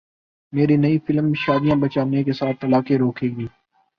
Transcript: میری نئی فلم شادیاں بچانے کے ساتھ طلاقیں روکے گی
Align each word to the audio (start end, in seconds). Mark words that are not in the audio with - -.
میری 0.53 0.77
نئی 0.77 0.97
فلم 1.05 1.27
شادیاں 1.43 1.75
بچانے 1.75 2.23
کے 2.23 2.33
ساتھ 2.39 2.57
طلاقیں 2.61 2.97
روکے 2.97 3.27
گی 3.35 3.47